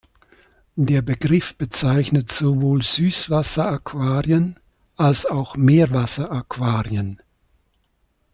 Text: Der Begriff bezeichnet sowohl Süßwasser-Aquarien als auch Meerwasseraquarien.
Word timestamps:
Der 0.81 1.03
Begriff 1.03 1.55
bezeichnet 1.55 2.31
sowohl 2.31 2.81
Süßwasser-Aquarien 2.81 4.59
als 4.97 5.27
auch 5.27 5.55
Meerwasseraquarien. 5.55 7.21